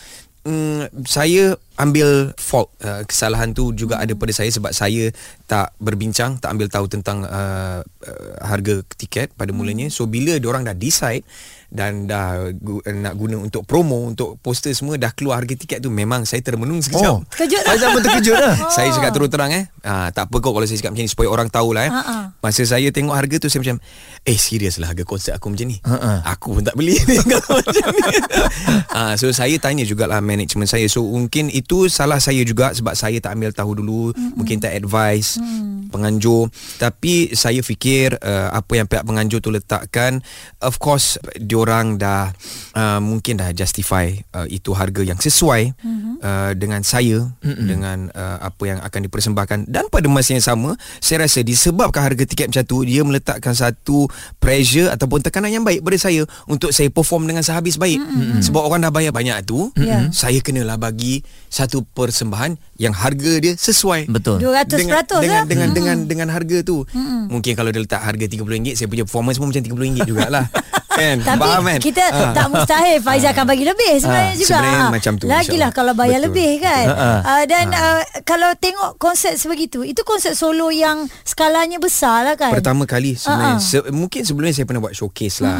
[0.46, 5.12] mm, saya ambil fault uh, kesalahan tu juga ada pada saya sebab saya
[5.44, 9.90] tak berbincang, tak ambil tahu tentang uh, uh, harga tiket pada mulanya.
[9.90, 11.26] So bila orang dah decide
[11.70, 15.88] dan dah gu, nak guna untuk promo untuk poster semua dah keluar harga tiket tu
[15.88, 17.14] memang saya termenung sekejap.
[17.14, 17.22] Oh.
[17.30, 17.76] Terkejut tak?
[17.76, 20.80] Faizal pun terkejut lah Saya cakap terus terang eh ah, Tak apa kau kalau saya
[20.80, 22.16] cakap macam ni Supaya orang tahulah eh Ha, ha.
[22.40, 23.78] Masa saya tengok harga tu Saya macam
[24.24, 26.12] Eh serius lah harga konsert aku macam ni Ha, ha.
[26.32, 28.08] Aku pun tak beli Kalau macam ni
[28.96, 33.20] ah, So saya tanya jugalah Management saya So mungkin itu salah saya juga Sebab saya
[33.20, 34.32] tak ambil tahu dulu mm-hmm.
[34.40, 35.92] Mungkin tak advice mm.
[35.92, 36.48] Penganjur
[36.80, 40.24] Tapi saya fikir uh, Apa yang pihak penganjur tu letakkan
[40.64, 41.20] Of course
[41.66, 42.30] Diorang dah
[42.78, 46.14] uh, Mungkin dah justify uh, Itu harga yang sesuai mm-hmm.
[46.22, 47.66] uh, Dengan saya mm-hmm.
[47.66, 52.22] Dengan uh, apa yang akan dipersembahkan Dan pada masa yang sama Saya rasa disebabkan harga
[52.22, 54.06] tiket macam tu Dia meletakkan satu
[54.38, 58.46] pressure Ataupun tekanan yang baik pada saya Untuk saya perform dengan sehabis baik mm-hmm.
[58.46, 60.08] Sebab orang dah bayar banyak tu Ya.
[60.14, 65.02] Saya kenalah bagi Satu persembahan Yang harga dia sesuai Betul 200% dengan, lah.
[65.02, 69.02] dengan, dengan, dengan, dengan harga tu mm Mungkin kalau dia letak harga RM30 Saya punya
[69.02, 70.46] performance pun macam RM30 jugalah
[70.96, 71.16] kan?
[71.20, 71.78] Tapi Faham kan?
[71.78, 72.32] kita Ah.
[72.32, 74.48] tak mustahil Faizal akan bagi lebih sebenarnya Ah, juga.
[74.50, 74.90] sebenarnya Ah.
[74.90, 76.84] macam tu, Lagilah kalau bayar Betul, lebih kan.
[76.86, 77.18] Ah, ah.
[77.22, 82.50] Ah, dan ah, kalau tengok konsert sebegitu, itu konsert solo yang skalanya besar lah kan.
[82.50, 83.62] Pertama kali sebenarnya Ah, ah.
[83.62, 85.58] Se- Mungkin sebelumnya saya pernah buat showcase lah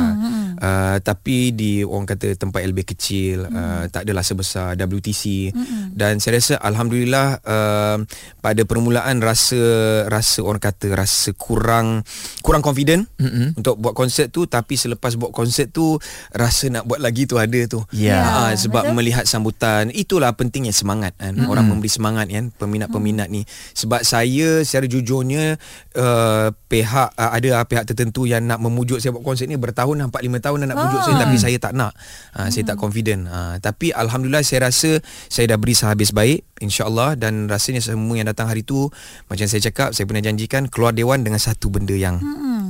[0.56, 5.52] uh, Tapi di orang kata tempat yang lebih kecil uh, Tak adalah sebesar WTC
[5.90, 7.96] Dan saya rasa Alhamdulillah uh,
[8.38, 9.58] Pada permulaan rasa
[10.06, 12.02] Rasa orang kata Rasa kurang
[12.40, 13.04] Kurang confident
[13.52, 15.98] Untuk buat konsert tu Tapi selepas buat konsert tu
[16.34, 17.82] Rasa nak buat lagi tu ada tu.
[17.94, 18.20] Ya.
[18.22, 18.94] Ah, Sebab betul.
[18.96, 21.34] melihat sambutan Itulah pentingnya semangat kan.
[21.46, 23.42] Orang memberi semangat kan Peminat-peminat ni.
[23.74, 25.56] Sebab saya secara jujurnya
[25.96, 30.10] uh, Pihak uh, Ada uh, pihak tertentu yang nak memujuk saya buat konsert ni Bertahun
[30.10, 31.92] 4-5 tahun dah nak pujuk saya Tapi saya tak nak.
[32.34, 33.26] Uh, Saya tak confident.
[33.26, 34.98] Uh, Tapi Alhamdulillah saya rasa
[35.30, 37.18] Saya dah beri sehabis baik InsyaAllah.
[37.20, 38.88] Dan rasanya semua yang datang hari tu
[39.28, 42.18] Macam saya cakap Saya pernah janjikan Keluar Dewan dengan satu benda yang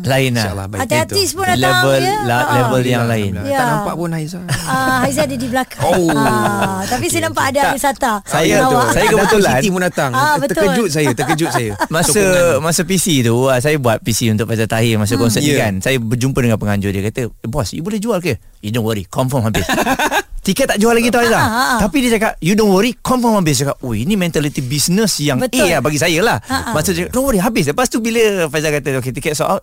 [0.07, 1.29] Lain lah InsyaAllah baik Hati-hati Itu.
[1.29, 2.17] sebelum datang Level ya.
[2.23, 2.45] la, Ah.
[2.57, 3.31] Level yang lain.
[3.43, 3.57] Ya.
[3.57, 5.83] Tak nampak pun Haizah Ah, Haizah ada di belakang.
[5.83, 6.09] Oh.
[6.13, 8.13] Ah, tapi saya nampak ada Arif Sata.
[8.23, 10.55] Saya tu, saya kebetulan- Siti pun datang Ah, betul.
[10.57, 12.63] Terkejut saya Terkejut saya Masa Sokongan.
[12.63, 15.67] masa PC tu ah, Saya buat PC untuk Faizal Tahir Masa hmm, konsert ni Ya.
[15.67, 19.05] kan Saya berjumpa dengan penganjur Dia kata Bos you boleh jual ke You don't worry
[19.05, 19.67] Confirm habis
[20.47, 21.79] Tiket tak jual lagi tau Aizah Ah, ah, ah.
[21.81, 25.67] Tapi dia cakap You don't worry Confirm habis Cakap Oh ini mentality business Yang Betul.
[25.67, 26.79] A lah bagi saya lah Ah, ah.
[26.79, 29.63] Cakap Don't worry habis Lepas tu bila Faizal kata Okay tiket sold out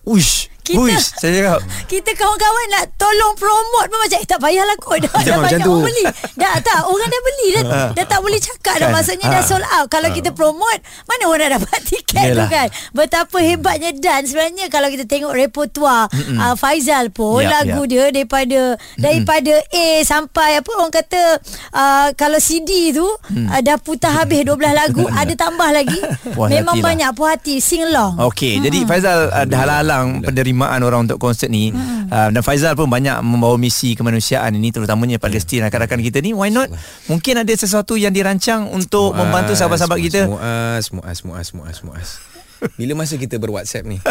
[0.03, 1.59] Uish Kita- Uish Saya cakap
[1.91, 5.59] Kita kawan-kawan nak tolong promote pun macam eh tak payahlah kot dah, dah banyak macam
[5.59, 5.71] tu.
[5.71, 6.03] orang beli.
[6.33, 8.93] Dah tak orang dah beli dah, dah tak boleh cakap dah Kan?
[8.93, 9.33] maksudnya Ha.
[9.33, 9.87] dah sold out.
[9.87, 12.37] Kalau kita promote mana orang dapat tiket Yelah.
[12.37, 12.67] tu kan.
[12.91, 18.61] Betapa hebatnya dan sebenarnya kalau kita tengok repertoire uh, Faizal pun Yap, lagu dia daripada
[18.95, 21.21] daripada A sampai apa orang kata
[21.69, 23.47] uh, kalau CD tu Mm.
[23.49, 25.99] uh, dah putar habis 12 lagu ada tambah lagi.
[26.31, 26.85] Puas Memang lah.
[26.85, 28.15] banyak puas hati sing along.
[28.21, 31.75] Okey, jadi Faizal uh, dah halang penerimaan orang untuk konsert ni.
[31.75, 36.31] Uh, dan Faizal pun banyak membawa misi kemanusiaan ini terutamanya Palestin rakan-rakan kita ni.
[36.31, 36.71] Why not?
[37.11, 40.21] Mungkin ada sesuatu yang dirancang untuk membantu sahabat-sahabat kita.
[40.31, 42.30] Muas, muas, muas, muas, muas.
[42.75, 43.97] Bila masa kita berWhatsApp ni?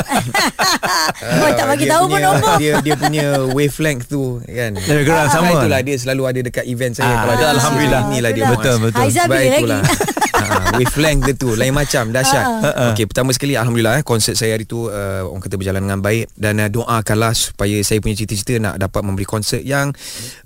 [1.20, 2.54] Oh, tak bagi dia tahu pun punya, nombor.
[2.56, 4.72] Dia dia punya wavelength tu kan.
[4.72, 5.50] Lebih kurang Ah, sama.
[5.52, 8.00] Itulah dia selalu ada dekat event saya Ah, kalau ada Alhamdulillah.
[8.08, 8.44] Inilah dia.
[8.48, 9.00] Betul, betul.
[9.06, 9.58] Sebab bila lagi?
[9.58, 9.82] itulah.
[10.30, 12.44] Ha, wavelength dia tu lain macam dahsyat.
[12.90, 16.32] Okey, pertama sekali alhamdulillah eh konsert saya hari tu uh, orang kata berjalan dengan baik
[16.32, 19.92] dan uh, doakanlah supaya saya punya cita-cita nak dapat memberi konsert yang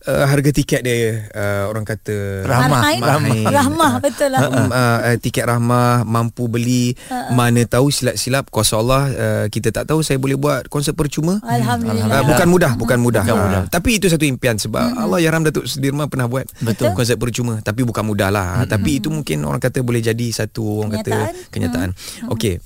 [0.06, 0.96] uh, harga tiket dia
[1.30, 2.80] uh, orang kata Rahmah.
[2.96, 3.36] Rahmah.
[3.46, 4.40] Rahmah betul lah.
[4.44, 6.92] uh, uh, tiket rahmah mampu beli
[7.30, 12.20] mana tahu silap-silap kuasa Allah uh, kita tak tahu saya boleh buat konsert percuma Alhamdulillah.
[12.20, 13.62] Uh, bukan mudah bukan mudah, Bukan Ah, mudah.
[13.68, 16.92] tapi itu satu impian sebab Allah Yaram Datuk Sudirman pernah buat Betul.
[16.92, 20.82] konsert percuma tapi bukan mudah lah mm tapi itu mungkin orang kata boleh jadi satu
[20.82, 21.30] orang Kenyataan.
[21.30, 21.90] kata kenyataan
[22.28, 22.58] okey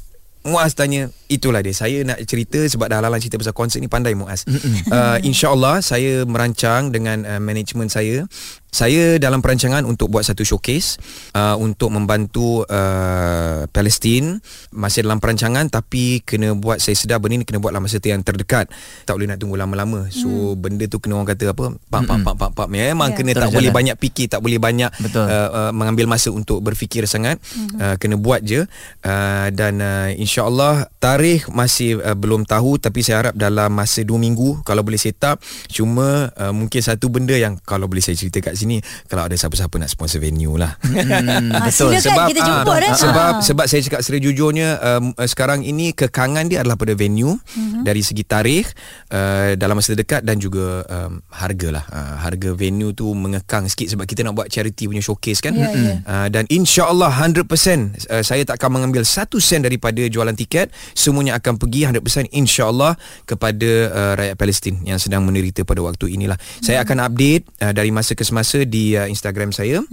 [0.49, 4.17] Muaz tanya Itulah dia Saya nak cerita Sebab dah lalang cerita pasal konsert ni Pandai
[4.17, 4.49] Muaz.
[4.89, 8.25] Uh, InsyaAllah Saya merancang Dengan uh, management saya
[8.68, 11.00] Saya dalam perancangan Untuk buat satu showcase
[11.33, 14.38] uh, Untuk membantu uh, Palestin.
[14.70, 18.20] Masih dalam perancangan Tapi Kena buat Saya sedar benda ni Kena buat dalam masa yang
[18.24, 18.68] terdekat.
[19.04, 20.09] Tak boleh nak tunggu lama-lama.
[20.09, 21.76] So benda tu kena orang kata apa?
[21.76, 22.66] Pak pak pak pak pak.
[22.68, 23.16] Memang Ya.
[23.16, 23.78] kena Terus tak boleh jalan.
[23.85, 25.24] banyak fikir Tak boleh banyak Betul.
[25.28, 27.37] uh, uh, mengambil masa untuk berfikir sangat.
[27.40, 27.78] Mm-hmm.
[27.81, 28.64] uh, kena buat je.
[29.04, 32.76] Uh, dan uh, insyaallah tarikh masih uh, belum tahu.
[32.78, 37.09] Tapi saya harap dalam masa 2 minggu kalau boleh set up cuma uh, mungkin satu
[37.09, 40.75] benda yang kalau boleh saya cerita kat sini kalau ada siapa-siapa nak sponsor venue lah
[40.81, 41.94] Hmm, Ah, betul.
[41.94, 42.92] silakan kita jemput eh.
[42.92, 43.40] sebab Ah.
[43.40, 47.83] sebab saya cakap secara jujurnya um, uh, sekarang ini kekangan dia adalah pada venue mm-hmm.
[47.83, 48.66] dari segi tarikh
[49.09, 53.90] uh, dalam masa dekat dan juga um, harga lah uh, harga venue tu mengekang sikit
[53.90, 55.94] sebab kita nak buat charity punya showcase kan Ya, ya.
[56.01, 61.37] uh, dan insyaallah 100% uh, saya tak akan mengambil satu sen daripada jualan tiket semuanya
[61.37, 62.01] akan pergi 100%
[62.33, 62.94] insyaallah
[63.25, 67.90] kepada uh, rakyat Palestin yang sedang menderita pada waktu inilah saya akan update uh, dari
[67.90, 69.85] masa ke semasa di uh, Instagram saya.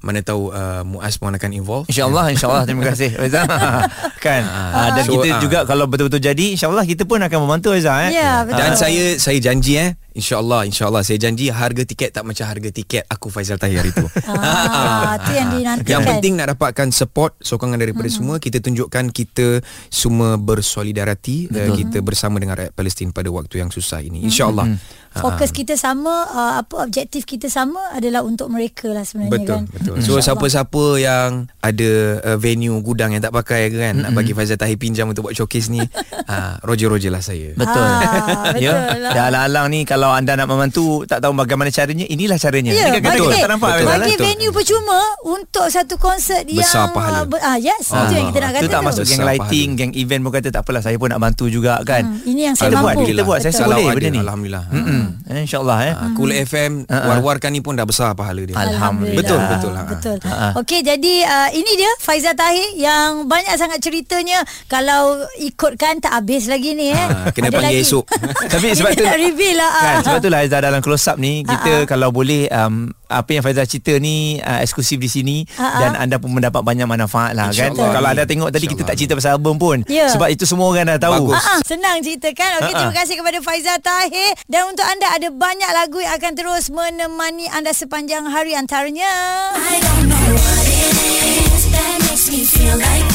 [0.00, 1.84] Mana tahu uh, Muaz pun akan involve.
[1.86, 2.64] InsyaAllah InsyaAllah.
[2.64, 3.44] Terima kasih Faizal
[4.24, 4.42] Kan?
[4.44, 5.40] Ah, Dan So, kita ah.
[5.40, 8.16] juga Kalau betul-betul jadi InsyaAllah kita pun akan membantu Faizal eh?
[8.16, 8.56] Ya, betul.
[8.56, 9.92] Dan saya saya janji eh?
[10.10, 11.04] InsyaAllah InsyaAllah.
[11.04, 15.36] Saya janji harga tiket Tak macam harga tiket Aku Faizal Tahir hari tu Ah, tu
[15.36, 15.88] yang dinantikan.
[15.88, 22.00] Yang penting nak dapatkan support Sokongan daripada semua Kita tunjukkan kita Semua bersolidariti uh, Kita
[22.00, 24.24] bersama dengan rakyat Palestin Pada waktu yang susah ini.
[24.24, 24.66] InsyaAllah.
[24.66, 24.76] Ah,
[25.10, 29.62] Fokus kita sama, uh, apa objektif kita sama adalah untuk mereka lah sebenarnya Betul kan.
[29.66, 29.94] betul.
[30.00, 31.90] So siapa-siapa yang ada
[32.22, 35.66] uh, venue gudang yang tak pakai kan nak bagi Faizal Tahir pinjam untuk buat showcase
[35.68, 35.82] ni
[36.32, 37.58] ah roger-roger lah saya.
[37.58, 37.82] Betul.
[37.82, 38.72] Ah, betul ya.
[39.02, 39.12] lah.
[39.12, 42.70] Dah alang-alang ni kalau anda nak membantu tak tahu bagaimana caranya, inilah caranya.
[42.70, 43.86] Ya, Ini kan bagi, kata kita nampak Betul.
[43.90, 44.12] Bagi?
[44.14, 44.26] Betul.
[44.30, 47.18] venue percuma untuk satu konsert Besar yang pahala.
[47.18, 48.86] uh, ber, ah yes, itu yang kita nak kata Itu tak tu.
[48.86, 51.82] masuk geng Besar lighting, geng event pun kata tak apalah saya pun nak bantu juga
[51.82, 52.06] kan.
[52.06, 53.08] Hmm, ini yang saya kita buat, mampu.
[53.10, 53.38] kita buat.
[53.42, 54.20] Saya boleh benda ni.
[54.20, 54.64] Alhamdulillah.
[55.00, 55.40] Mm-mm.
[55.44, 55.92] InsyaAllah eh.
[55.96, 58.54] Ah, Cool FM war-warkan ni pun dah besar pahala dia.
[58.54, 59.16] Alhamdulillah.
[59.16, 59.84] Betul betul lah.
[59.88, 60.16] Betul.
[60.24, 60.48] Ha.
[60.60, 66.46] Okey, jadi uh, ini dia Faizal Tahir yang banyak sangat ceritanya kalau ikutkan tak habis
[66.46, 66.98] lagi ni eh.
[67.00, 67.88] Ah, kena Ada panggil lagi.
[67.88, 68.04] esok.
[68.52, 69.70] Tapi sebab tu reveal lah.
[69.72, 70.02] kan, ah.
[70.04, 73.66] sebab tu lah Aizah dalam close up ni kita kalau boleh um, apa yang Faizal
[73.66, 75.78] cerita ni uh, eksklusif di sini Ha-ha.
[75.80, 77.74] dan anda pun mendapat banyak manfaat lah kan.
[77.74, 77.90] InsyaAllah.
[77.92, 80.06] Kalau anda tengok tadi kita tak cerita pasal album pun Ya.
[80.08, 81.26] sebab itu semua orang dah tahu.
[81.26, 81.42] Bagus.
[81.42, 82.78] Ah, senang cerita kan Okey Ah, ah.
[82.80, 87.50] terima kasih kepada Faizal Tahir Dan untuk anda ada banyak lagu yang akan terus menemani
[87.50, 89.10] anda sepanjang hari antaranya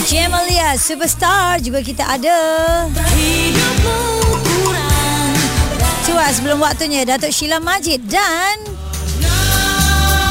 [0.06, 2.38] Jemalia Superstar juga kita ada
[6.02, 8.75] Tua sebelum waktunya Datuk Sheila Majid dan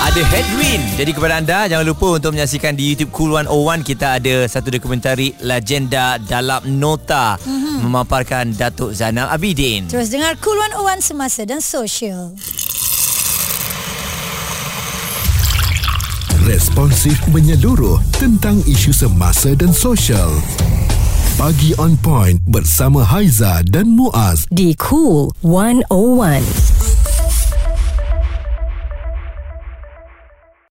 [0.04, 4.44] Ada headwind Jadi kepada anda Jangan lupa untuk menyaksikan Di YouTube Cool 101 Kita ada
[4.44, 7.88] satu dokumentari Legenda dalam Nota mm-hmm.
[7.88, 12.36] Memaparkan Datuk Zainal Abidin Terus dengar Cool 101 Semasa dan Sosial
[16.44, 20.28] Responsif menyeluruh tentang isu semasa dan sosial.
[21.40, 24.44] Pagi on point bersama Haiza dan Muaz.
[24.52, 26.83] Di Cool 101.